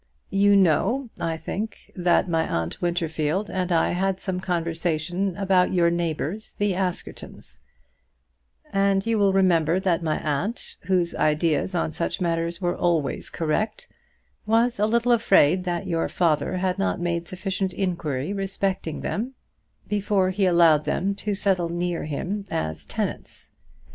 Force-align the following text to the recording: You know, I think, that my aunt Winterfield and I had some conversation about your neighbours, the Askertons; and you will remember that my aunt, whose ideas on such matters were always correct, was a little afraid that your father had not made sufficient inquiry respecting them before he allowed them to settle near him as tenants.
You 0.31 0.55
know, 0.55 1.11
I 1.19 1.37
think, 1.37 1.91
that 1.95 2.27
my 2.27 2.47
aunt 2.49 2.81
Winterfield 2.81 3.51
and 3.51 3.71
I 3.71 3.91
had 3.91 4.19
some 4.19 4.39
conversation 4.39 5.37
about 5.37 5.73
your 5.75 5.91
neighbours, 5.91 6.55
the 6.57 6.73
Askertons; 6.73 7.59
and 8.73 9.05
you 9.05 9.19
will 9.19 9.31
remember 9.31 9.79
that 9.79 10.01
my 10.01 10.17
aunt, 10.19 10.77
whose 10.85 11.13
ideas 11.13 11.75
on 11.75 11.91
such 11.91 12.19
matters 12.19 12.59
were 12.59 12.75
always 12.75 13.29
correct, 13.29 13.87
was 14.47 14.79
a 14.79 14.87
little 14.87 15.11
afraid 15.11 15.65
that 15.65 15.85
your 15.85 16.09
father 16.09 16.57
had 16.57 16.79
not 16.79 16.99
made 16.99 17.27
sufficient 17.27 17.71
inquiry 17.71 18.33
respecting 18.33 19.01
them 19.01 19.35
before 19.87 20.31
he 20.31 20.47
allowed 20.47 20.85
them 20.85 21.13
to 21.13 21.35
settle 21.35 21.69
near 21.69 22.05
him 22.05 22.45
as 22.49 22.87
tenants. 22.87 23.51